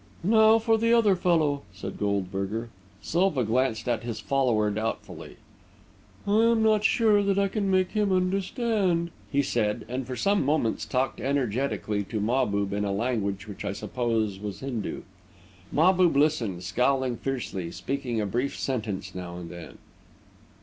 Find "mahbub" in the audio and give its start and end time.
12.19-12.73, 15.71-16.15